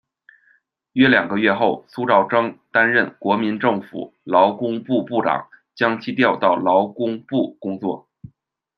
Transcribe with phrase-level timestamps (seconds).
[0.93, 8.09] 约两个月后，苏兆征担任国民政府劳工部部长，将其调到劳工部工作。